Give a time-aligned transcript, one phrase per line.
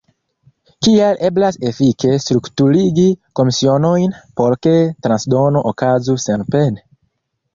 [0.85, 3.05] Kiel eblas efike strukturigi
[3.41, 4.73] komisionojn, por ke
[5.07, 6.83] transdono okazu senpene?